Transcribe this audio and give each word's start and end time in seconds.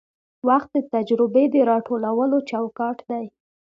وخت 0.47 0.69
د 0.75 0.77
تجربې 0.93 1.45
د 1.53 1.55
راټولولو 1.71 2.37
چوکاټ 2.49 2.97
دی. 3.09 3.25